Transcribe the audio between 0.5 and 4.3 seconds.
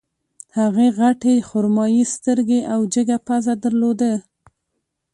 هغې غټې خرمايي سترګې او جګه پزه درلوده